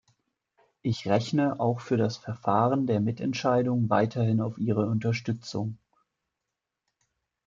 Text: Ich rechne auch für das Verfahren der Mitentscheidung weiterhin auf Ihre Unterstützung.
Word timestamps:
Ich 0.81 1.07
rechne 1.07 1.59
auch 1.59 1.79
für 1.79 1.95
das 1.95 2.17
Verfahren 2.17 2.87
der 2.87 2.99
Mitentscheidung 2.99 3.87
weiterhin 3.91 4.41
auf 4.41 4.57
Ihre 4.57 4.87
Unterstützung. 4.87 5.77